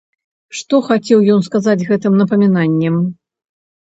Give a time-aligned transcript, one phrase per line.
[0.59, 2.95] Што хацеў ён сказаць гэтым напамінаннем?